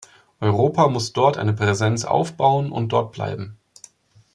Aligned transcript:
Europa 0.39 0.87
muss 0.87 1.13
dort 1.13 1.37
eine 1.37 1.53
Präsenz 1.53 2.05
aufbauen 2.05 2.71
und 2.71 2.91
dort 2.91 3.11
bleiben. 3.11 3.59